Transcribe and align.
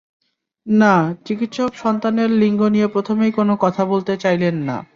না, 0.67 0.93
চিকিৎসক 1.25 1.71
সন্তানের 1.75 2.29
লিঙ্গ 2.31 2.61
নিয়ে 2.67 2.87
প্রথমেই 2.87 3.31
কোনো 3.31 3.53
কথা 3.57 3.83
বলতে 3.85 4.13
চাইলেন 4.17 4.55
না। 4.63 4.77